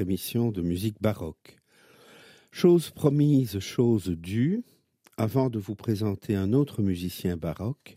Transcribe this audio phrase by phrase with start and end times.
[0.00, 1.58] Émission de musique baroque.
[2.52, 4.62] Chose promise, chose due,
[5.18, 7.96] avant de vous présenter un autre musicien baroque,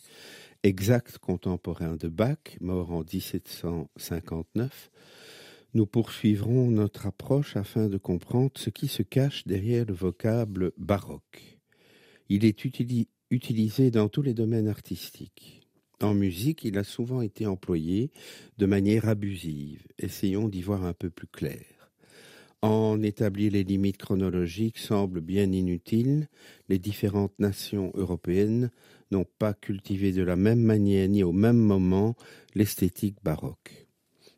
[0.63, 4.91] exact contemporain de Bach, mort en 1759,
[5.75, 11.57] nous poursuivrons notre approche afin de comprendre ce qui se cache derrière le vocable baroque.
[12.27, 15.61] Il est utilisé dans tous les domaines artistiques.
[16.01, 18.11] En musique, il a souvent été employé
[18.57, 19.87] de manière abusive.
[19.97, 21.63] Essayons d'y voir un peu plus clair.
[22.63, 26.29] En établir les limites chronologiques semble bien inutile.
[26.69, 28.71] Les différentes nations européennes
[29.11, 32.15] n'ont pas cultivé de la même manière ni au même moment
[32.55, 33.85] l'esthétique baroque.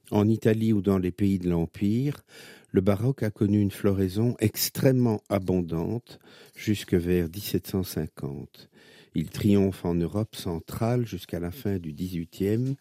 [0.09, 2.23] En Italie ou dans les pays de l'Empire,
[2.71, 6.17] le baroque a connu une floraison extrêmement abondante
[6.55, 8.71] jusque vers 1750.
[9.13, 12.75] Il triomphe en Europe centrale jusqu'à la fin du XVIIIe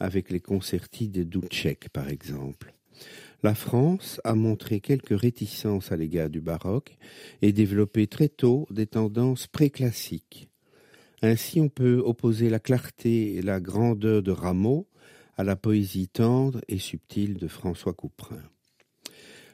[0.00, 2.72] avec les concertis de Dubček par exemple.
[3.46, 6.96] La France a montré quelques réticences à l'égard du baroque
[7.42, 10.48] et développé très tôt des tendances préclassiques.
[11.22, 14.88] Ainsi on peut opposer la clarté et la grandeur de Rameau
[15.36, 18.42] à la poésie tendre et subtile de François Couperin.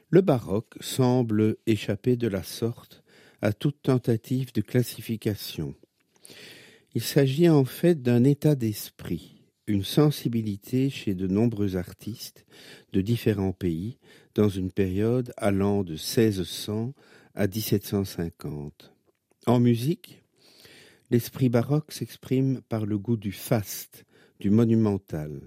[0.09, 3.03] Le baroque semble échapper de la sorte
[3.43, 5.75] à toute tentative de classification.
[6.95, 12.45] Il s'agit en fait d'un état d'esprit, une sensibilité chez de nombreux artistes
[12.91, 13.97] de différents pays
[14.35, 16.93] dans une période allant de 1600
[17.35, 18.93] à 1750.
[19.45, 20.23] En musique,
[21.11, 24.05] l'esprit baroque s'exprime par le goût du faste,
[24.39, 25.41] du monumental.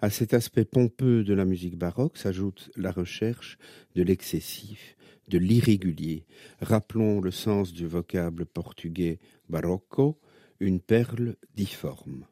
[0.00, 3.58] À cet aspect pompeux de la musique baroque s'ajoute la recherche
[3.94, 4.96] de l'excessif,
[5.28, 6.24] de l'irrégulier.
[6.62, 9.18] Rappelons le sens du vocable portugais
[9.50, 10.18] barocco,
[10.60, 12.26] une perle difforme.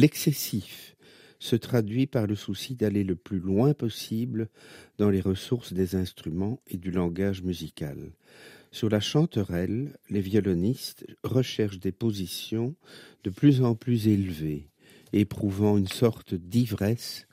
[0.00, 0.96] L'excessif
[1.40, 4.48] se traduit par le souci d'aller le plus loin possible
[4.96, 8.10] dans les ressources des instruments et du langage musical.
[8.70, 12.74] Sur la chanterelle, les violonistes recherchent des positions
[13.24, 14.70] de plus en plus élevées,
[15.12, 17.26] éprouvant une sorte d'ivresse,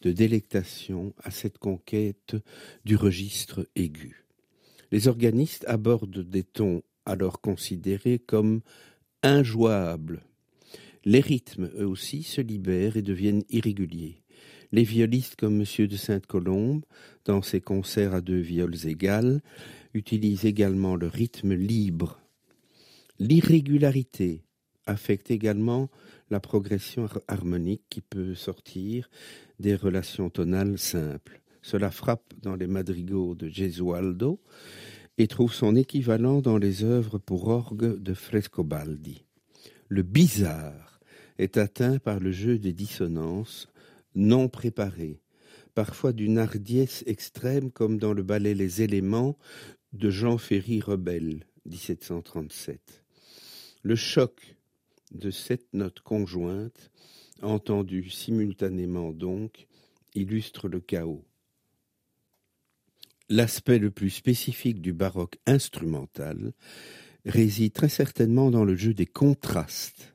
[0.00, 2.36] de délectation à cette conquête
[2.84, 4.28] du registre aigu.
[4.92, 8.60] Les organistes abordent des tons alors considérés comme
[9.24, 10.22] injouables.
[11.04, 14.22] Les rythmes, eux aussi, se libèrent et deviennent irréguliers.
[14.70, 15.86] Les violistes comme M.
[15.86, 16.84] de Sainte-Colombe,
[17.24, 19.42] dans ses concerts à deux viols égales,
[19.94, 22.20] utilisent également le rythme libre.
[23.18, 24.44] L'irrégularité
[24.86, 25.90] affecte également
[26.30, 29.10] la progression harmonique qui peut sortir
[29.60, 31.42] des relations tonales simples.
[31.60, 34.40] Cela frappe dans les madrigaux de Gesualdo,
[35.18, 39.24] et trouve son équivalent dans les œuvres pour orgue de Frescobaldi.
[39.88, 40.91] Le bizarre
[41.38, 43.68] est atteint par le jeu des dissonances
[44.14, 45.20] non préparées,
[45.74, 49.38] parfois d'une hardiesse extrême comme dans le ballet Les éléments
[49.92, 53.04] de Jean Ferry Rebelle, 1737.
[53.82, 54.56] Le choc
[55.12, 56.90] de sept notes conjointes,
[57.42, 59.66] entendues simultanément donc,
[60.14, 61.24] illustre le chaos.
[63.28, 66.52] L'aspect le plus spécifique du baroque instrumental
[67.24, 70.11] réside très certainement dans le jeu des contrastes.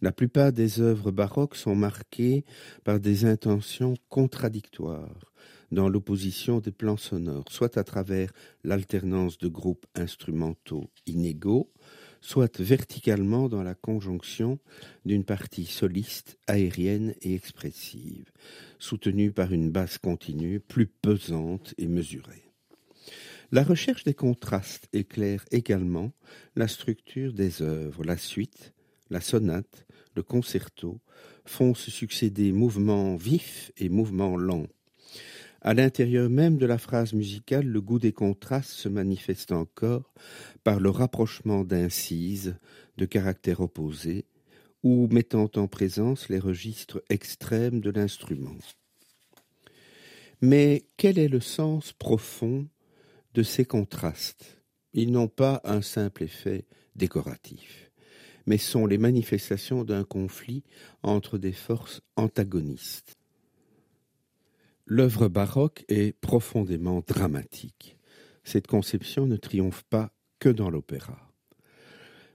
[0.00, 2.44] La plupart des œuvres baroques sont marquées
[2.84, 5.32] par des intentions contradictoires
[5.72, 8.32] dans l'opposition des plans sonores, soit à travers
[8.64, 11.72] l'alternance de groupes instrumentaux inégaux,
[12.20, 14.58] soit verticalement dans la conjonction
[15.04, 18.30] d'une partie soliste, aérienne et expressive,
[18.78, 22.50] soutenue par une basse continue plus pesante et mesurée.
[23.50, 26.12] La recherche des contrastes éclaire également
[26.54, 28.04] la structure des œuvres.
[28.04, 28.74] La suite,
[29.10, 31.00] la sonate, le concerto
[31.44, 34.66] font se succéder mouvements vifs et mouvements lents.
[35.60, 40.12] À l'intérieur même de la phrase musicale, le goût des contrastes se manifeste encore
[40.62, 42.56] par le rapprochement d'incises
[42.96, 44.24] de caractères opposés
[44.82, 48.56] ou mettant en présence les registres extrêmes de l'instrument.
[50.40, 52.68] Mais quel est le sens profond
[53.34, 54.62] de ces contrastes?
[54.92, 57.87] Ils n'ont pas un simple effet décoratif,
[58.48, 60.64] mais sont les manifestations d'un conflit
[61.02, 63.18] entre des forces antagonistes.
[64.86, 67.98] L'œuvre baroque est profondément dramatique.
[68.44, 71.30] Cette conception ne triomphe pas que dans l'opéra.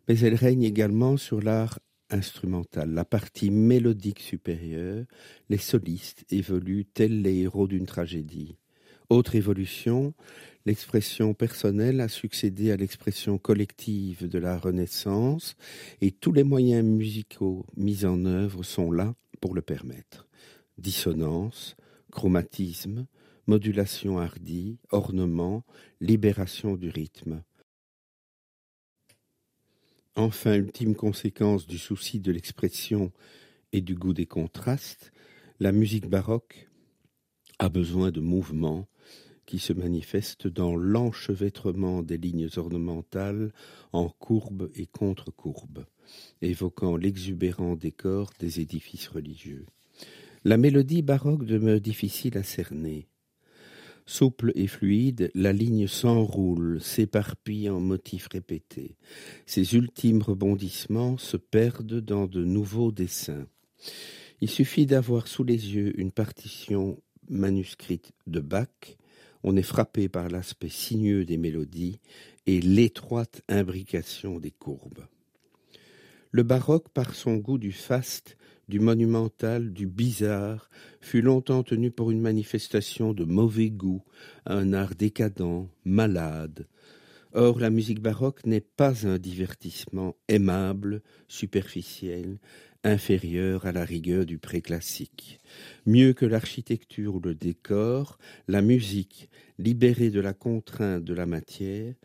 [0.08, 1.80] Mais elle règne également sur l'art
[2.12, 2.92] instrumental.
[2.92, 5.06] La partie mélodique supérieure,
[5.50, 8.56] les solistes évoluent tels les héros d'une tragédie.
[9.10, 10.14] Autre évolution,
[10.66, 15.56] l'expression personnelle a succédé à l'expression collective de la Renaissance
[16.02, 20.28] et tous les moyens musicaux mis en œuvre sont là pour le permettre.
[20.78, 21.76] Dissonance,
[22.12, 23.08] chromatisme,
[23.48, 25.66] modulation hardie, ornement,
[26.00, 27.44] libération du rythme.
[30.16, 33.12] Enfin, ultime conséquence du souci de l'expression
[33.72, 35.12] et du goût des contrastes,
[35.60, 36.70] la musique baroque
[37.60, 38.88] a besoin de mouvements
[39.46, 43.52] qui se manifestent dans l'enchevêtrement des lignes ornementales
[43.92, 45.86] en courbes et contre-courbes,
[46.42, 49.66] évoquant l'exubérant décor des édifices religieux.
[50.44, 53.08] La mélodie baroque demeure difficile à cerner.
[54.06, 58.98] Souple et fluide, la ligne s'enroule, s'éparpille en motifs répétés.
[59.46, 63.48] Ses ultimes rebondissements se perdent dans de nouveaux dessins.
[64.42, 68.98] Il suffit d'avoir sous les yeux une partition manuscrite de Bach,
[69.44, 72.00] on est frappé par l'aspect sinueux des mélodies
[72.48, 75.06] et l'étroite imbrication des courbes.
[76.32, 78.38] Le baroque, par son goût du faste,
[78.68, 80.70] du monumental, du bizarre,
[81.02, 84.04] fut longtemps tenu pour une manifestation de mauvais goût,
[84.46, 86.68] un art décadent, malade.
[87.34, 92.40] Or, la musique baroque n'est pas un divertissement aimable, superficiel,
[92.84, 95.40] inférieur à la rigueur du préclassique.
[95.86, 101.96] Mieux que l'architecture ou le décor, la musique, libérée de la contrainte de la matière,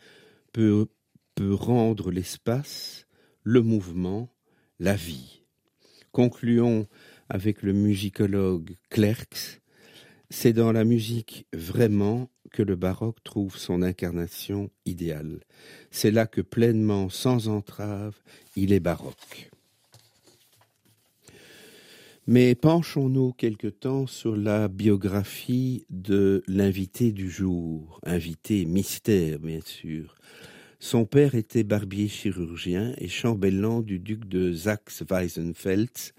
[0.53, 0.87] peut,
[1.35, 3.07] peut rendre l'espace,
[3.43, 4.31] le mouvement,
[4.79, 5.43] la vie.
[6.13, 6.87] Concluons
[7.29, 9.61] avec le musicologue Clerks.
[10.31, 15.41] C'est dans la musique vraiment que le baroque trouve son incarnation idéale.
[15.91, 18.19] C'est là que pleinement, sans entrave,
[18.57, 19.51] il est baroque.
[22.31, 30.15] Mais penchons-nous quelque temps sur la biographie de l'invité du jour, invité mystère bien sûr,
[30.79, 36.13] son père était barbier chirurgien et chambellan du duc de Saxe-Weisenfels,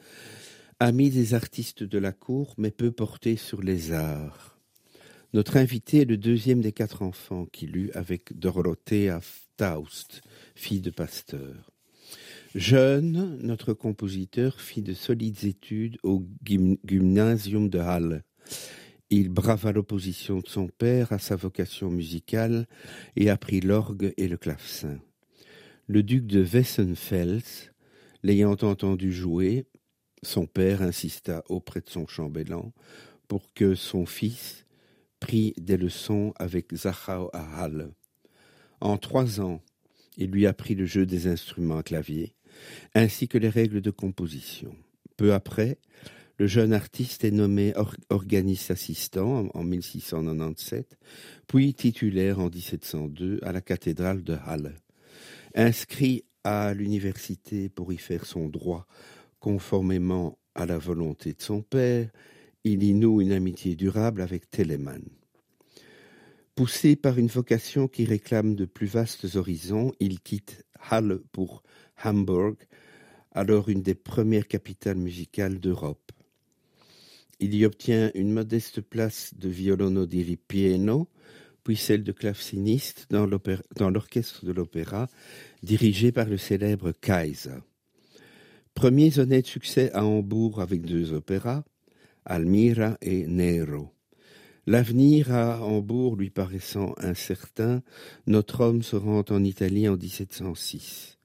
[0.79, 4.57] ami des artistes de la cour, mais peu porté sur les arts.
[5.33, 9.19] Notre invité est le deuxième des quatre enfants qu'il eut avec Dorothea
[9.57, 10.23] Taust,
[10.55, 11.69] fille de pasteur.
[12.55, 18.23] Jeune, notre compositeur fit de solides études au gymnasium de Halle.
[19.11, 22.65] Il brava l'opposition de son père à sa vocation musicale
[23.15, 24.99] et apprit l'orgue et le clavecin.
[25.85, 27.71] Le duc de Wessenfels,
[28.23, 29.67] l'ayant entendu jouer,
[30.23, 32.73] son père insista auprès de son chambellan
[33.27, 34.65] pour que son fils
[35.19, 37.91] prît des leçons avec Zachau à Halle.
[38.81, 39.61] En trois ans,
[40.17, 42.35] il lui apprit le jeu des instruments à clavier,
[42.95, 44.75] ainsi que les règles de composition.
[45.17, 45.77] Peu après,
[46.37, 47.73] le jeune artiste est nommé
[48.09, 50.97] organiste assistant en 1697,
[51.47, 54.75] puis titulaire en 1702 à la cathédrale de Halle.
[55.53, 58.87] Inscrit à l'université pour y faire son droit
[59.39, 62.09] conformément à la volonté de son père,
[62.63, 65.03] il y noue une amitié durable avec Telemann.
[66.55, 71.63] Poussé par une vocation qui réclame de plus vastes horizons, il quitte Halle pour
[72.03, 72.55] Hamburg,
[73.31, 76.11] alors une des premières capitales musicales d'Europe.
[77.39, 81.07] Il y obtient une modeste place de violono di ripieno,
[81.63, 85.07] puis celle de claveciniste dans l'orchestre de l'opéra,
[85.63, 87.59] dirigé par le célèbre Kaiser.
[88.73, 91.63] Premiers honnêtes succès à Hambourg avec deux opéras,
[92.25, 93.93] Almira et Nero.
[94.67, 97.81] L'avenir à Hambourg lui paraissant incertain,
[98.27, 101.18] notre homme se rend en Italie en 1706.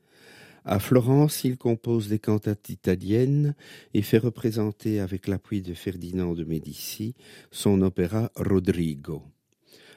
[0.67, 3.55] À Florence, il compose des cantates italiennes
[3.93, 7.15] et fait représenter avec l'appui de Ferdinand de Médicis
[7.51, 9.23] son opéra Rodrigo.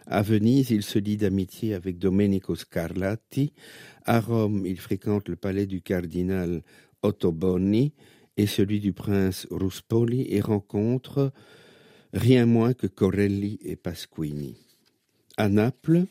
[0.08, 3.54] À Venise, il se lie d'amitié avec Domenico Scarlatti.
[4.04, 6.64] À Rome, il fréquente le palais du cardinal
[7.02, 7.94] Ottoboni
[8.36, 11.32] et celui du prince Ruspoli et rencontre
[12.14, 14.58] rien moins que Corelli et Pasquini.
[15.38, 16.06] À Naples,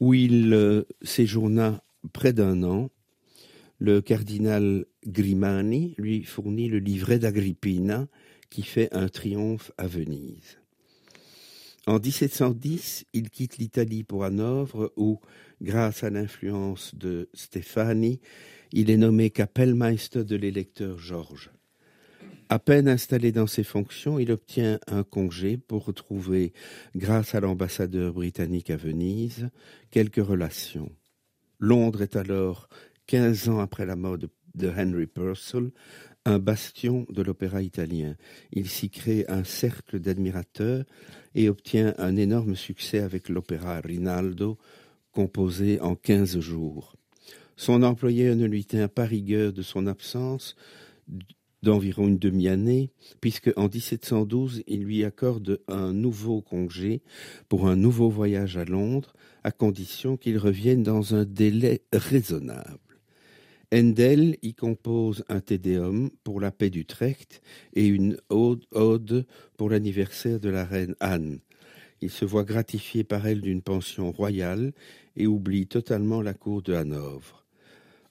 [0.00, 1.82] où il euh, séjourna
[2.12, 2.90] près d'un an,
[3.80, 8.06] le cardinal Grimani lui fournit le livret d'Agrippina
[8.50, 10.58] qui fait un triomphe à Venise.
[11.86, 15.18] En 1710, il quitte l'Italie pour Hanovre où,
[15.62, 18.20] grâce à l'influence de Stéphanie,
[18.72, 21.50] Il est nommé Kapellmeister de l'électeur Georges.
[22.48, 26.52] À peine installé dans ses fonctions, il obtient un congé pour retrouver,
[26.94, 29.50] grâce à l'ambassadeur britannique à Venise,
[29.90, 30.92] quelques relations.
[31.58, 32.68] Londres est alors,
[33.10, 35.72] quinze ans après la mort de, Henry Purcell,
[36.24, 38.14] un bastion de l'opéra italien.
[38.52, 40.84] Il s'y crée un cercle d'admirateurs
[41.34, 44.58] et obtient un énorme succès avec l'opéra Rinaldo,
[45.10, 46.94] composé en quinze jours.
[47.56, 50.54] Son employeur ne lui tient pas rigueur de son absence
[51.64, 57.02] d'environ une demi-année, puisque en 1712, il lui accorde un nouveau congé
[57.48, 62.78] pour un nouveau voyage à Londres, à condition qu'il revienne dans un délai raisonnable.
[63.72, 67.40] Handel y compose un Tédéum pour la paix d'Utrecht
[67.72, 71.38] et une ode pour l'anniversaire de la reine Anne.
[72.00, 74.72] Il se voit gratifié par elle d'une pension royale
[75.16, 77.39] et oublie totalement la cour de Hanovre.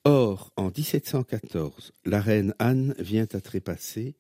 [0.06, 4.16] Or, en 1714, la reine Anne vient à trépasser,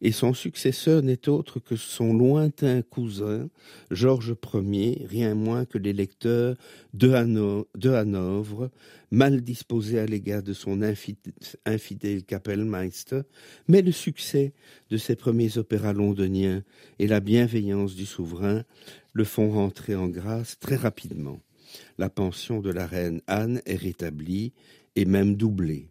[0.00, 3.50] et son successeur n'est autre que son lointain cousin,
[3.90, 6.56] Georges Ier, rien moins que l'électeur
[6.92, 8.70] de, Hanovre,
[9.10, 13.22] mal disposé à l'égard de son infidèle Kapellmeister,
[13.66, 14.52] mais le succès
[14.90, 16.62] de ses premiers opéras londoniens
[17.00, 18.62] et la bienveillance du souverain
[19.12, 21.40] le font rentrer en grâce très rapidement.
[21.98, 24.52] La pension de la reine Anne est rétablie
[24.96, 25.88] et même doublé.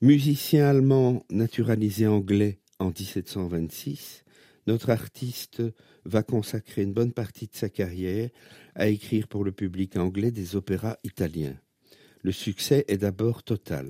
[0.00, 4.24] Musicien allemand naturalisé anglais en 1726,
[4.66, 5.62] notre artiste
[6.04, 8.30] va consacrer une bonne partie de sa carrière
[8.74, 11.56] à écrire pour le public anglais des opéras italiens.
[12.22, 13.88] Le succès est d'abord total.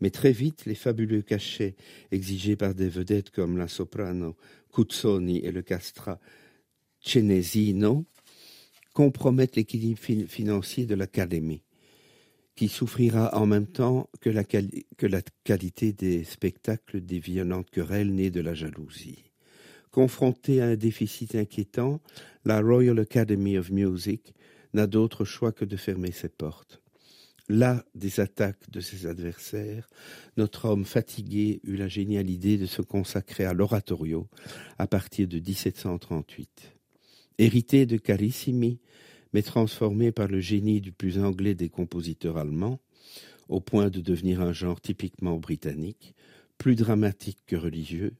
[0.00, 1.76] Mais très vite, les fabuleux cachets
[2.10, 4.34] exigés par des vedettes comme la soprano
[4.72, 6.18] Cuzzoni et le castra
[7.00, 8.06] Cenesino
[8.94, 11.62] compromettent l'équilibre financier de l'Académie
[12.60, 14.44] qui souffrira en même temps que la,
[15.44, 19.24] qualité des spectacles des violentes querelles nées de la jalousie.
[19.90, 22.02] Confrontée à un déficit inquiétant,
[22.44, 24.34] la Royal Academy of Music
[24.74, 26.82] n'a d'autre choix que de fermer ses portes.
[27.48, 29.88] Là des attaques de ses adversaires,
[30.36, 34.28] notre homme fatigué eut la géniale idée de se consacrer à l'oratorio
[34.76, 36.74] à partir de 1738.
[37.38, 38.80] Hérité de Carissimi,
[39.32, 42.80] mais transformé par le génie du plus anglais des compositeurs allemands,
[43.48, 46.14] au point de devenir un genre typiquement britannique,
[46.58, 48.12] plus dramatique que religieux,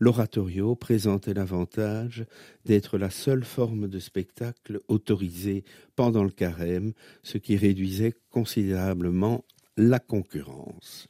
[0.00, 2.24] l'oratorio présentait l'avantage
[2.64, 5.64] d'être la seule forme de spectacle autorisée
[5.94, 6.92] pendant le carême,
[7.22, 9.44] ce qui réduisait considérablement
[9.76, 11.08] la concurrence.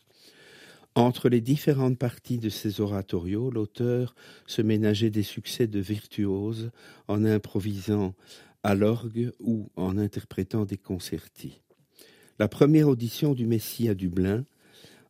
[0.95, 4.15] Entre les différentes parties de ces oratorios, l'auteur
[4.47, 6.71] se ménageait des succès de virtuose
[7.09, 8.15] en improvisant
[8.63, 11.61] à l'orgue ou en interprétant des concertis.
[12.39, 14.45] La première audition du Messie à Dublin,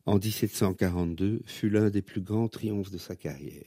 [0.05, 3.63] en 1742, fut l'un des plus grands triomphes de sa carrière.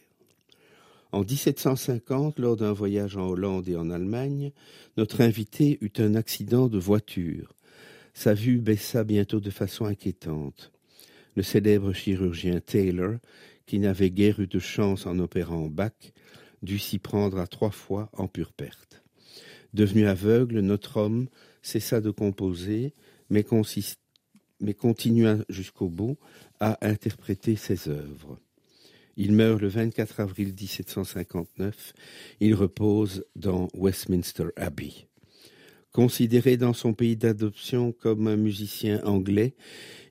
[1.12, 4.52] En 1750, lors d'un voyage en Hollande et en Allemagne,
[4.96, 7.54] notre invité eut un accident de voiture.
[8.12, 10.72] Sa vue baissa bientôt de façon inquiétante.
[11.34, 13.14] Le célèbre chirurgien Taylor,
[13.66, 15.92] qui n'avait guère eu de chance en opérant Bach,
[16.62, 19.02] dut s'y prendre à trois fois en pure perte.
[19.74, 21.28] Devenu aveugle, notre homme
[21.62, 22.94] cessa de composer,
[23.28, 23.44] mais,
[24.74, 26.16] continua jusqu'au bout
[26.60, 28.38] à interpréter ses œuvres.
[29.16, 31.94] Il meurt le 24 avril 1759.
[32.40, 34.92] Il repose dans Westminster Abbey.
[35.92, 39.54] Considéré dans son pays d'adoption comme un musicien anglais,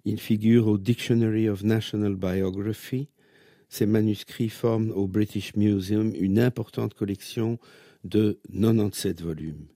[0.04, 3.08] il figure au Dictionary of National Biography.
[3.70, 7.60] Ses manuscrits forment au British Museum une importante collection
[8.06, 9.68] de 97 volumes.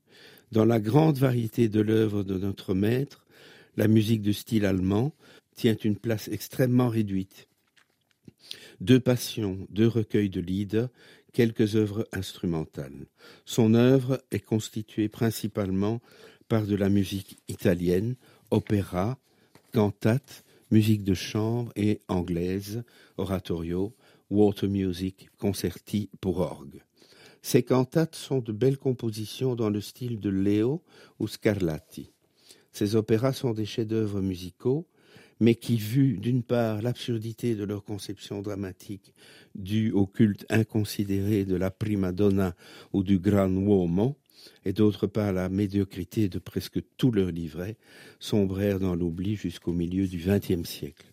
[0.52, 3.26] Dans la grande variété de l'œuvre de notre maître,
[3.76, 5.14] la musique de style allemand
[5.56, 7.48] tient une place extrêmement réduite.
[8.82, 10.86] Deux passions, deux recueils de lieder,
[11.34, 13.08] quelques œuvres instrumentales.
[13.46, 16.02] Son œuvre est constituée principalement
[16.48, 18.16] par de la musique italienne,
[18.52, 19.20] opéra,
[19.74, 22.84] cantate, musique de chambre et anglaise,
[23.18, 23.94] oratorio,
[24.30, 26.82] water music, concerti pour orgue.
[27.42, 30.84] Ces cantates sont de belles compositions dans le style de Leo
[31.20, 32.12] ou Scarlatti.
[32.72, 34.88] Ces opéras sont des chefs-d'œuvre musicaux,
[35.40, 39.14] mais qui, vu d'une part l'absurdité de leur conception dramatique
[39.56, 42.56] due au culte inconsidéré de la prima donna
[42.92, 44.18] ou du gran uomo,
[44.66, 47.78] et d'autre part la médiocrité de presque tous leurs livrets,
[48.20, 51.12] sombrèrent dans l'oubli jusqu'au milieu du XXe siècle.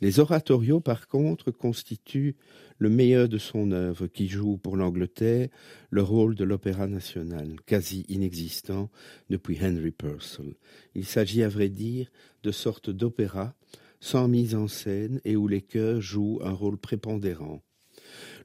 [0.00, 2.36] Les oratorios, par contre, constituent
[2.78, 5.48] le meilleur de son œuvre, qui joue pour l'Angleterre
[5.90, 8.90] le rôle de l'opéra national, quasi inexistant
[9.28, 10.54] depuis Henry Purcell.
[10.94, 12.10] Il s'agit, à vrai dire,
[12.44, 13.54] de sortes d'opéra
[14.00, 17.60] sans mise en scène et où les chœurs jouent un rôle prépondérant.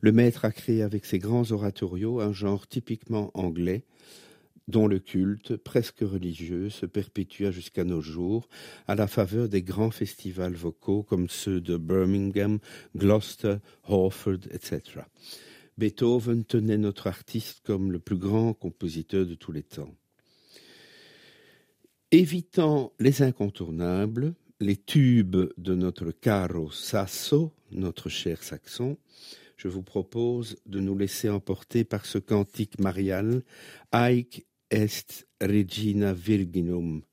[0.01, 3.85] Le maître a créé avec ses grands oratorios un genre typiquement anglais,
[4.67, 8.47] dont le culte, presque religieux, se perpétua jusqu'à nos jours
[8.87, 12.59] à la faveur des grands festivals vocaux comme ceux de Birmingham,
[12.95, 14.81] Gloucester, Hawford, etc.
[15.77, 19.93] Beethoven tenait notre artiste comme le plus grand compositeur de tous les temps.
[22.11, 28.97] Évitant les incontournables, les tubes de notre caro Sasso, notre cher saxon,
[29.57, 33.43] je vous propose de nous laisser emporter par ce cantique marial,
[33.91, 37.03] Aik est regina virginum.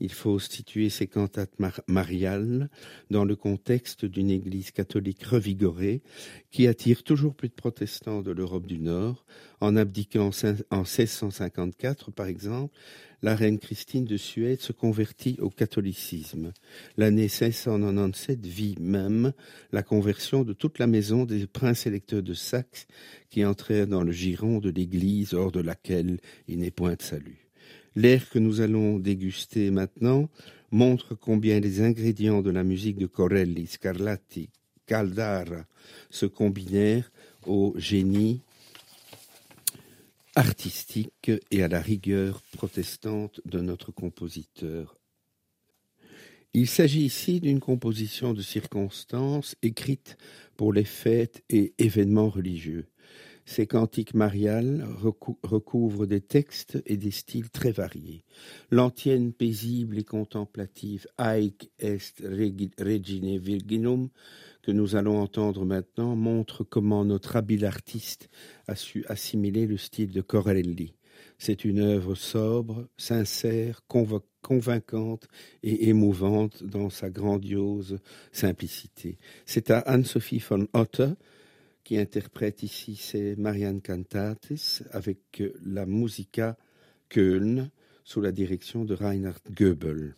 [0.00, 1.52] Il faut situer ces cantates
[1.86, 2.70] mariales
[3.10, 6.02] dans le contexte d'une église catholique revigorée
[6.50, 9.26] qui attire toujours plus de protestants de l'Europe du Nord.
[9.60, 10.30] En abdiquant
[10.70, 12.74] en 1654, par exemple,
[13.22, 16.52] la reine Christine de Suède se convertit au catholicisme.
[16.96, 19.32] L'année 1697 vit même
[19.72, 22.86] la conversion de toute la maison des princes électeurs de Saxe
[23.28, 27.46] qui entrèrent dans le giron de l'église hors de laquelle il n'est point de salut.
[27.96, 30.28] L'air que nous allons déguster maintenant
[30.70, 34.50] montre combien les ingrédients de la musique de Corelli, Scarlatti,
[34.86, 35.66] Caldara
[36.10, 37.10] se combinèrent
[37.46, 38.42] au génie
[40.34, 44.96] artistique et à la rigueur protestante de notre compositeur.
[46.52, 50.16] Il s'agit ici d'une composition de circonstances écrite
[50.56, 52.89] pour les fêtes et événements religieux.
[53.50, 54.86] Ces cantiques mariales
[55.42, 58.22] recouvrent des textes et des styles très variés.
[58.70, 62.22] L'antienne paisible et contemplative Aec est
[62.78, 64.08] regine virginum
[64.62, 68.30] que nous allons entendre maintenant montre comment notre habile artiste
[68.68, 70.94] a su assimiler le style de Corelli.
[71.36, 73.80] C'est une œuvre sobre, sincère,
[74.42, 75.26] convaincante
[75.64, 77.98] et émouvante dans sa grandiose
[78.30, 79.18] simplicité.
[79.44, 81.14] C'est à Anne-Sophie von Otter
[81.84, 86.56] qui interprète ici ces Marianne Cantates avec la Musica
[87.08, 87.70] Köln
[88.04, 90.14] sous la direction de Reinhard Goebel.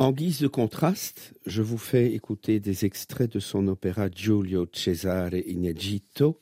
[0.00, 5.34] En guise de contraste, je vous fais écouter des extraits de son opéra Giulio Cesare
[5.46, 6.40] in Egitto,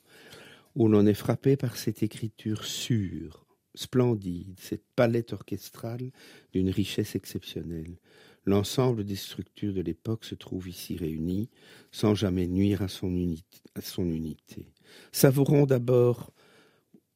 [0.75, 3.45] où l'on est frappé par cette écriture sûre,
[3.75, 6.11] splendide, cette palette orchestrale
[6.53, 7.97] d'une richesse exceptionnelle.
[8.45, 11.49] L'ensemble des structures de l'époque se trouve ici réunies,
[11.91, 14.67] sans jamais nuire à son, unité, à son unité.
[15.11, 16.31] Savourons d'abord,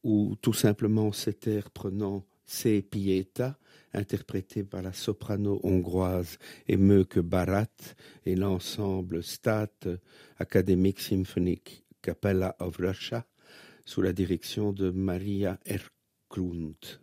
[0.03, 3.57] ou tout simplement cet air prenant Se Pieta,
[3.93, 7.67] interprété par la soprano hongroise Emeuke Barat
[8.25, 9.87] et l'ensemble State
[10.37, 13.25] Academic Symphonic Capella of Russia
[13.85, 17.02] sous la direction de Maria Erklund.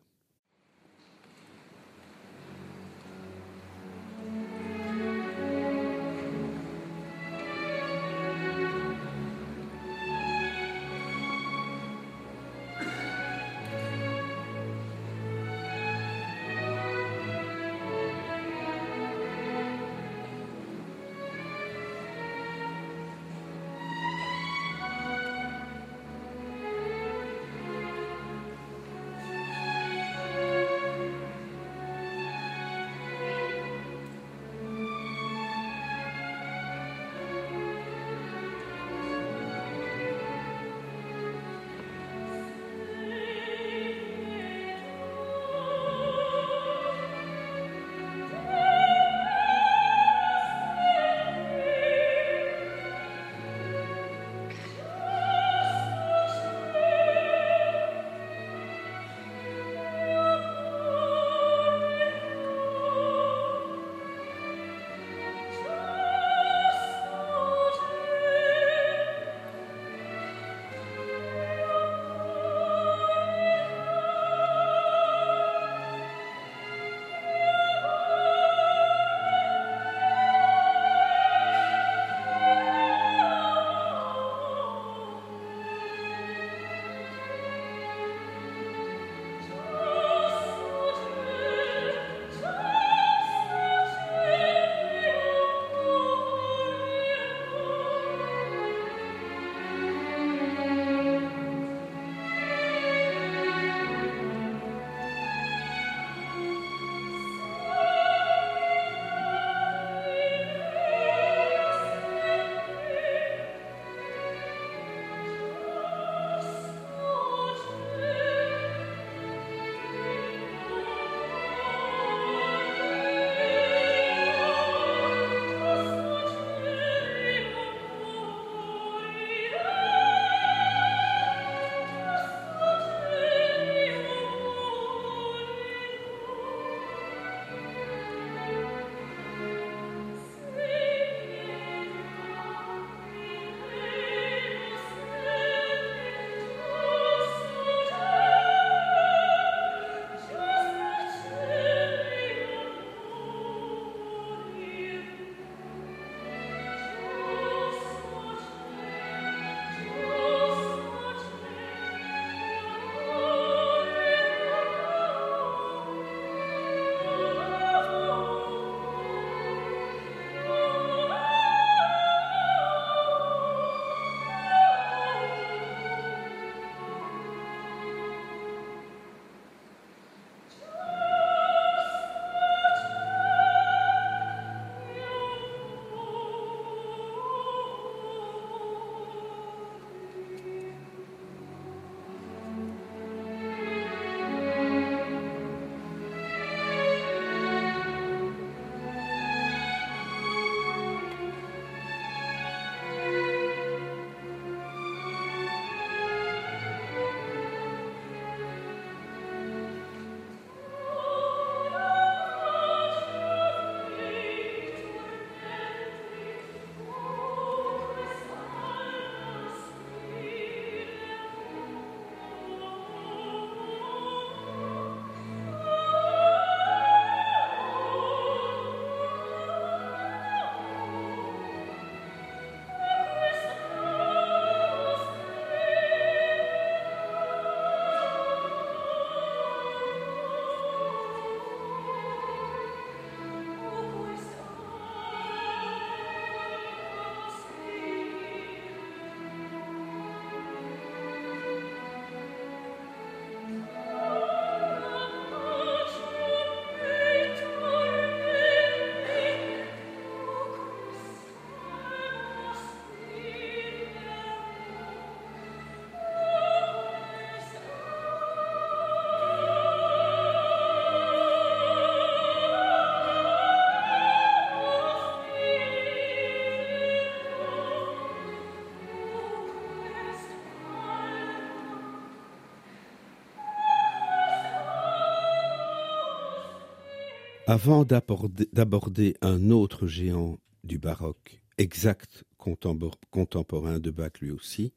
[287.53, 294.73] Avant d'aborder un autre géant du baroque, exact contemporain de Bach lui aussi,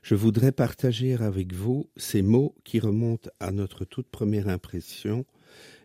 [0.00, 5.26] je voudrais partager avec vous ces mots qui remontent à notre toute première impression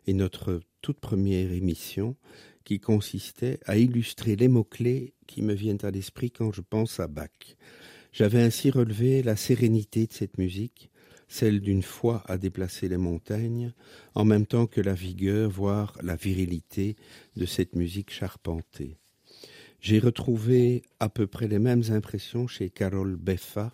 [0.08, 2.15] et notre toute première émission
[2.63, 7.08] qui consistait à illustrer les mots-clés qui me viennent à l'esprit quand je pense à
[7.08, 7.58] Bach.
[8.13, 10.89] J'avais ainsi relevé la sérénité de cette musique,
[11.28, 13.74] celle d'une foi à déplacer les montagnes,
[14.14, 16.96] en même temps que la vigueur, voire la virilité
[17.36, 18.98] de cette musique charpentée.
[19.80, 23.74] J'ai retrouvé à peu près les mêmes impressions chez Carole Beffa,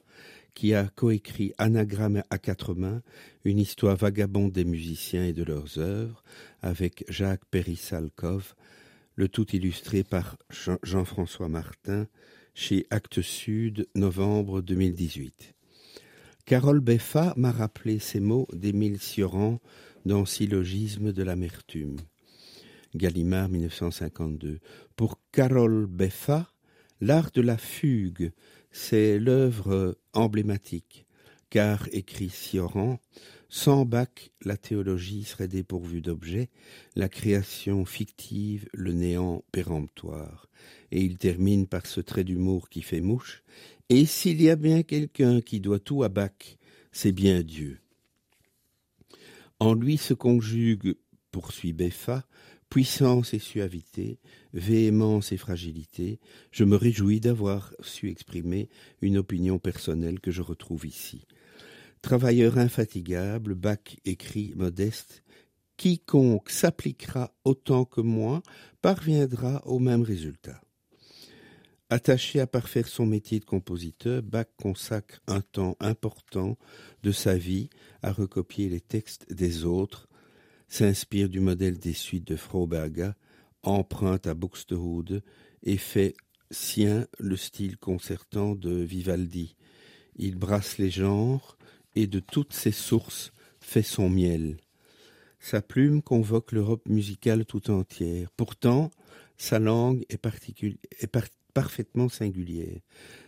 [0.53, 3.01] qui a coécrit Anagramme à quatre mains,
[3.45, 6.23] une histoire vagabonde des musiciens et de leurs œuvres,
[6.61, 8.55] avec Jacques Périssalkov,
[9.15, 10.37] le tout illustré par
[10.83, 12.07] Jean-François Martin,
[12.53, 15.53] chez Actes Sud, novembre 2018.
[16.51, 19.61] Carole Beffa m'a rappelé ces mots d'Émile Cioran
[20.05, 21.95] dans Syllogisme de l'amertume.
[22.93, 24.59] Gallimard 1952.
[24.97, 26.51] Pour Carole Beffa,
[26.99, 28.33] l'art de la fugue,
[28.69, 31.05] c'est l'œuvre emblématique,
[31.49, 32.99] car, écrit Cioran,
[33.53, 36.49] sans Bach, la théologie serait dépourvue d'objet,
[36.95, 40.47] la création fictive, le néant péremptoire.
[40.91, 43.43] Et il termine par ce trait d'humour qui fait mouche,
[43.89, 46.57] et s'il y a bien quelqu'un qui doit tout à Bach,
[46.93, 47.79] c'est bien Dieu.
[49.59, 50.95] En lui se conjugue,
[51.31, 52.25] poursuit Beffa,
[52.69, 54.19] puissance et suavité,
[54.53, 58.69] véhémence et fragilité, je me réjouis d'avoir su exprimer
[59.01, 61.25] une opinion personnelle que je retrouve ici.
[62.01, 65.23] Travailleur infatigable, Bach écrit modeste,
[65.77, 68.41] quiconque s'appliquera autant que moi
[68.81, 70.61] parviendra au même résultat.
[71.89, 76.57] Attaché à parfaire son métier de compositeur, Bach consacre un temps important
[77.03, 77.69] de sa vie
[78.01, 80.07] à recopier les textes des autres,
[80.69, 83.15] s'inspire du modèle des suites de Froberga,
[83.61, 85.21] emprunte à Buxtehude
[85.63, 86.15] et fait
[86.49, 89.55] sien le style concertant de Vivaldi.
[90.15, 91.57] Il brasse les genres
[91.95, 94.57] et de toutes ses sources fait son miel.
[95.39, 98.29] Sa plume convoque l'Europe musicale tout entière.
[98.37, 98.91] Pourtant,
[99.37, 100.21] sa langue est,
[101.53, 102.79] parfaitement singulière.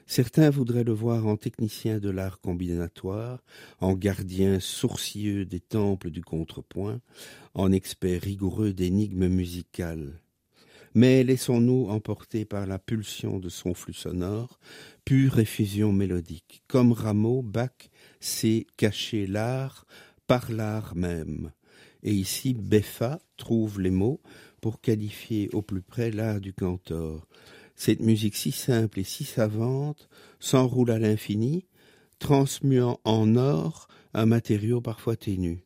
[0.05, 3.41] Certains voudraient le voir en technicien de l'art combinatoire,
[3.79, 7.01] en gardien sourcilleux des temples du contrepoint,
[7.55, 10.19] en expert rigoureux d'énigmes musicales.
[10.95, 14.59] Mais laissons-nous emporter par la pulsion de son flux sonore,
[15.05, 16.63] pure effusion mélodique.
[16.67, 19.85] Comme Rameau, Bach sait cacher l'art
[20.27, 21.51] par l'art même.
[22.03, 24.21] Et ici, Beffa trouve les mots
[24.61, 27.27] pour qualifier au plus près l'art du cantor.
[27.75, 31.65] Cette musique si simple et si savante s'enroule à l'infini,
[32.19, 35.65] transmuant en or un matériau parfois ténu.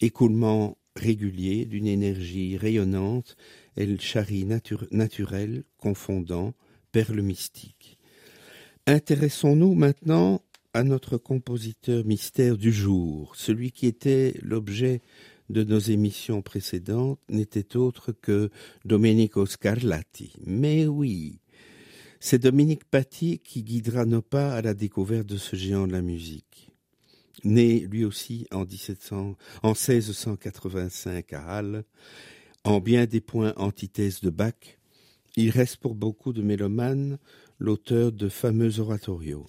[0.00, 3.36] Écoulement régulier d'une énergie rayonnante,
[3.78, 4.44] elle charrie
[4.90, 6.52] naturelle, confondant,
[6.90, 7.96] perle mystique.
[8.86, 10.42] Intéressons-nous maintenant
[10.74, 15.00] à notre compositeur mystère du jour, celui qui était l'objet
[15.48, 18.50] de nos émissions précédentes n'était autre que
[18.84, 20.32] Domenico Scarlatti.
[20.44, 21.38] Mais oui,
[22.18, 26.02] c'est Dominique Paty qui guidera nos pas à la découverte de ce géant de la
[26.02, 26.72] musique.
[27.44, 31.84] Né lui aussi en, 1700, en 1685 à Halle,
[32.68, 34.78] en bien des points antithèse de Bach,
[35.36, 37.16] il reste pour beaucoup de mélomanes
[37.58, 39.46] l'auteur de fameux oratorios.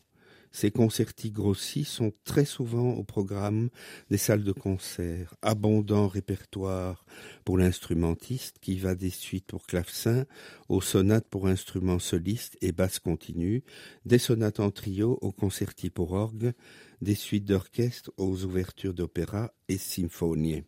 [0.54, 3.72] Ces concertis grossis sont très souvent au programme
[4.10, 5.36] des salles de concert.
[5.42, 7.04] Abondant répertoire
[7.44, 10.24] pour l'instrumentiste qui va des suites pour clavecin
[10.70, 13.66] aux sonates pour instruments solistes et basse continue,
[14.06, 16.54] des sonates en trio aux concertis pour orgue,
[17.02, 20.64] des suites d'orchestre aux ouvertures d'opéra et symphonies.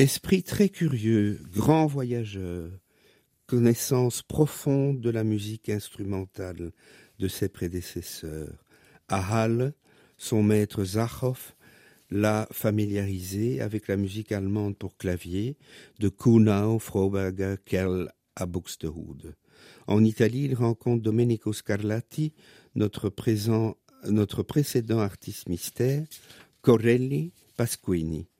[0.00, 2.70] Esprit très curieux, grand voyageur,
[3.46, 6.72] connaissance profonde de la musique instrumentale,
[7.18, 8.64] de ses prédécesseurs.
[9.08, 9.74] À Halle,
[10.16, 11.36] son maître Zachow
[12.08, 15.58] l'a familiarisé avec la musique allemande pour clavier
[15.98, 19.34] de Kuhnau, Froberger, Kerl à Buxtehude.
[19.86, 22.32] En Italie, il rencontre Domenico Scarlatti,
[22.74, 23.76] notre, présent,
[24.08, 26.06] notre précédent artiste mystère,
[26.62, 28.30] Corelli, Pasquini.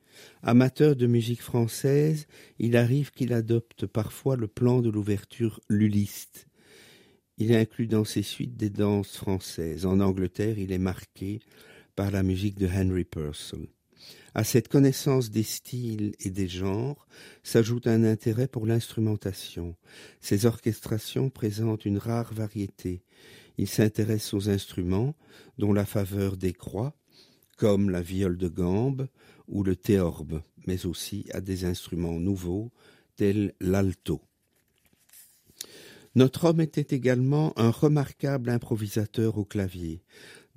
[0.42, 2.26] Amateur de musique française,
[2.58, 6.46] il arrive qu'il adopte parfois le plan de l'ouverture lulliste,
[7.40, 9.86] il inclut dans ses suites des danses françaises.
[9.86, 11.40] En Angleterre, il est marqué
[11.96, 13.66] par la musique de Henry Purcell.
[14.34, 17.06] À cette connaissance des styles et des genres
[17.42, 19.74] s'ajoute un intérêt pour l'instrumentation.
[20.20, 23.02] Ses orchestrations présentent une rare variété.
[23.56, 25.14] Il s'intéresse aux instruments,
[25.56, 26.94] dont la faveur décroît,
[27.56, 29.08] comme la viole de gambe
[29.50, 32.72] ou le théorbe, mais aussi à des instruments nouveaux
[33.16, 34.22] tels l'alto.
[36.14, 40.02] Notre homme était également un remarquable improvisateur au clavier.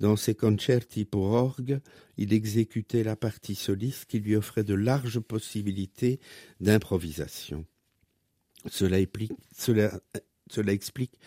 [0.00, 1.80] Dans ses concerti pour orgue,
[2.16, 6.18] il exécutait la partie soliste qui lui offrait de larges possibilités
[6.60, 7.64] d'improvisation.
[8.66, 8.98] Cela,
[10.50, 11.18] cela explique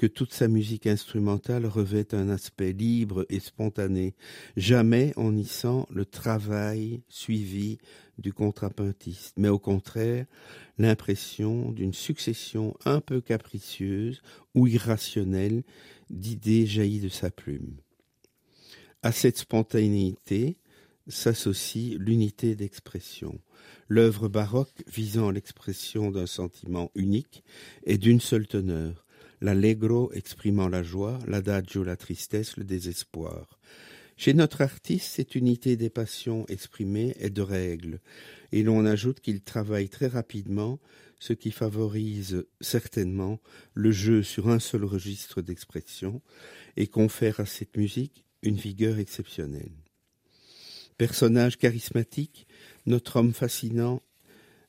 [0.00, 4.14] que toute sa musique instrumentale revêt un aspect libre et spontané.
[4.56, 7.76] Jamais on n'y sent le travail suivi
[8.16, 10.24] du contrapuntiste, mais au contraire
[10.78, 14.22] l'impression d'une succession un peu capricieuse
[14.54, 15.64] ou irrationnelle
[16.08, 17.76] d'idées jaillies de sa plume.
[19.02, 20.56] À cette spontanéité
[21.08, 23.38] s'associe l'unité d'expression.
[23.88, 27.44] L'œuvre baroque visant l'expression d'un sentiment unique
[27.84, 29.04] est d'une seule teneur,
[29.40, 33.58] l'allegro exprimant la joie, l'adagio la tristesse, le désespoir.
[34.16, 38.00] Chez notre artiste, cette unité des passions exprimées est de règle,
[38.52, 40.78] et l'on ajoute qu'il travaille très rapidement,
[41.18, 43.40] ce qui favorise certainement
[43.74, 46.20] le jeu sur un seul registre d'expression
[46.76, 49.72] et confère à cette musique une vigueur exceptionnelle.
[50.98, 52.46] Personnage charismatique,
[52.84, 54.02] notre homme fascinant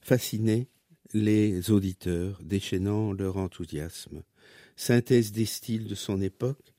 [0.02, 0.70] fascinait
[1.14, 4.24] les auditeurs, déchaînant leur enthousiasme
[4.82, 6.74] synthèse des styles de son époque,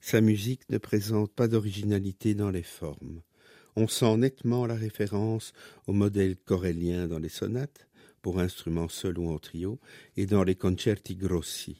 [0.00, 3.20] sa musique ne présente pas d'originalité dans les formes.
[3.76, 5.52] On sent nettement la référence
[5.86, 7.86] au modèle corellien dans les sonates,
[8.22, 9.78] pour instruments seuls ou en trio,
[10.16, 11.76] et dans les concerti grossi.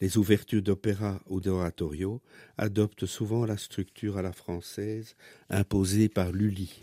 [0.00, 2.22] Les ouvertures d'opéra ou d'oratorio
[2.56, 5.16] adoptent souvent la structure à la française
[5.50, 6.82] imposée par Lully.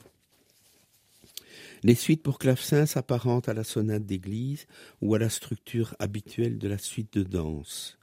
[1.82, 4.68] Les suites pour clavecin s'apparentent à la sonate d'église
[5.02, 7.98] ou à la structure habituelle de la suite de danse.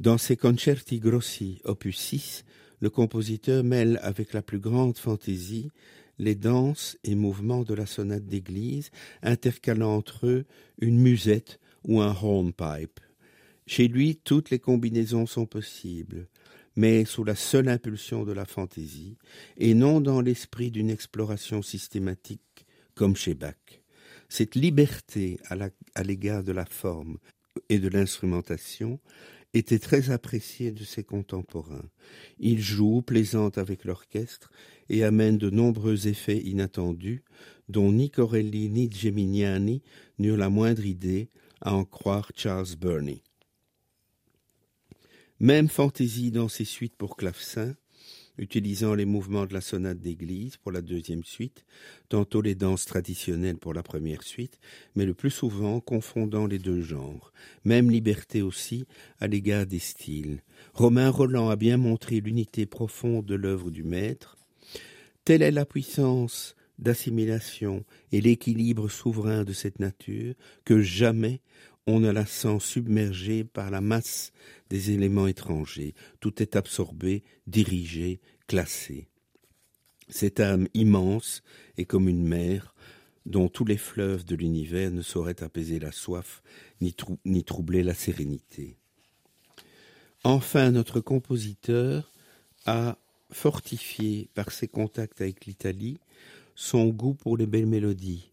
[0.00, 2.44] Dans ses concerti grossi, opus 6,
[2.80, 5.70] le compositeur mêle avec la plus grande fantaisie
[6.18, 8.90] les danses et mouvements de la sonate d'église,
[9.22, 10.44] intercalant entre eux
[10.80, 13.00] une musette ou un hornpipe.
[13.66, 16.28] Chez lui, toutes les combinaisons sont possibles,
[16.76, 19.16] mais sous la seule impulsion de la fantaisie,
[19.56, 23.54] et non dans l'esprit d'une exploration systématique comme chez Bach.
[24.28, 25.38] Cette liberté
[25.94, 27.18] à l'égard de la forme
[27.68, 28.98] et de l'instrumentation
[29.54, 31.88] était très apprécié de ses contemporains.
[32.38, 34.50] Il joue, plaisante avec l'orchestre
[34.88, 37.22] et amène de nombreux effets inattendus
[37.68, 39.82] dont ni Corelli ni Geminiani
[40.18, 41.30] n'eurent la moindre idée,
[41.60, 43.22] à en croire Charles Burney.
[45.40, 47.74] Même fantaisie dans ses suites pour clavecin,
[48.38, 51.64] utilisant les mouvements de la sonate d'église pour la deuxième suite,
[52.08, 54.58] tantôt les danses traditionnelles pour la première suite,
[54.94, 57.32] mais le plus souvent confondant les deux genres.
[57.64, 58.86] Même liberté aussi
[59.20, 60.42] à l'égard des styles.
[60.72, 64.36] Romain Roland a bien montré l'unité profonde de l'œuvre du maître.
[65.24, 71.40] Telle est la puissance d'assimilation et l'équilibre souverain de cette nature que jamais
[71.86, 74.32] on ne la sent submergée par la masse
[74.70, 75.94] des éléments étrangers.
[76.20, 79.08] Tout est absorbé, dirigé, classé.
[80.08, 81.42] Cette âme immense
[81.76, 82.74] est comme une mer
[83.26, 86.42] dont tous les fleuves de l'univers ne sauraient apaiser la soif
[86.80, 88.76] ni, ni troubler la sérénité.
[90.24, 92.12] Enfin, notre compositeur
[92.66, 92.98] a
[93.30, 95.98] fortifié par ses contacts avec l'Italie
[96.54, 98.30] son goût pour les belles mélodies,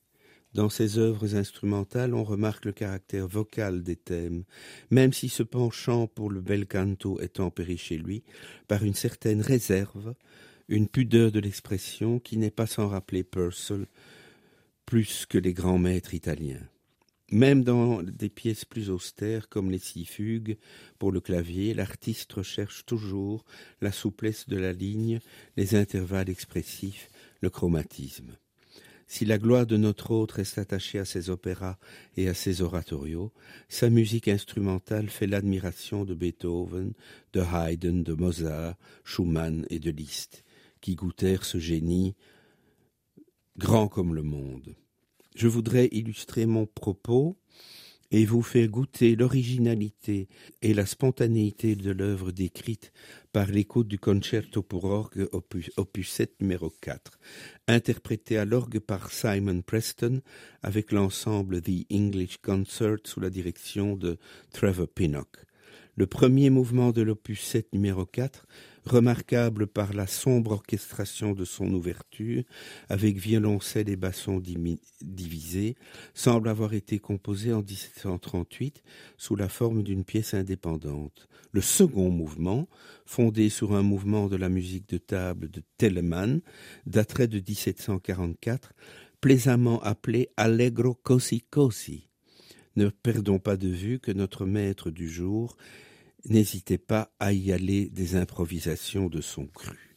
[0.54, 4.44] dans ses œuvres instrumentales, on remarque le caractère vocal des thèmes,
[4.90, 8.24] même si ce penchant pour le bel canto est tempéré chez lui
[8.68, 10.14] par une certaine réserve,
[10.68, 13.88] une pudeur de l'expression qui n'est pas sans rappeler Purcell
[14.86, 16.68] plus que les grands maîtres italiens.
[17.32, 20.58] Même dans des pièces plus austères comme les six fugues
[21.00, 23.46] pour le clavier, l'artiste recherche toujours
[23.80, 25.22] la souplesse de la ligne,
[25.56, 28.36] les intervalles expressifs, le chromatisme.
[29.14, 31.78] Si la gloire de notre autre est attachée à ses opéras
[32.16, 33.34] et à ses oratorios,
[33.68, 36.94] sa musique instrumentale fait l'admiration de Beethoven,
[37.34, 40.46] de Haydn, de Mozart, Schumann et de Liszt,
[40.80, 42.16] qui goûtèrent ce génie
[43.58, 44.78] grand comme le monde.
[45.36, 47.38] Je voudrais illustrer mon propos
[48.12, 50.28] et vous faire goûter l'originalité
[50.62, 52.92] et la spontanéité de l'œuvre décrite
[53.32, 57.20] par l'écoute du concerto pour orgue opus, opus 7 numéro 4,
[57.68, 60.22] interprété à l'orgue par Simon Preston
[60.62, 64.18] avec l'ensemble The English Concert sous la direction de
[64.52, 65.38] Trevor Pinnock.
[65.96, 68.46] Le premier mouvement de l'opus 7 numéro 4
[68.86, 72.44] remarquable par la sombre orchestration de son ouverture,
[72.90, 74.42] avec violoncelle et basson
[75.02, 75.76] divisés,
[76.14, 78.84] semble avoir été composé en 1738
[79.18, 81.28] sous la forme d'une pièce indépendante.
[81.52, 82.68] Le second mouvement,
[83.06, 86.42] fondé sur un mouvement de la musique de table de Telemann,
[86.86, 88.74] daterait de 1744,
[89.20, 92.08] plaisamment appelé Allegro Cosi Cosi.
[92.78, 95.58] Ne perdons pas de vue que notre maître du jour
[96.26, 99.91] n'hésitait pas à y aller des improvisations de son cru.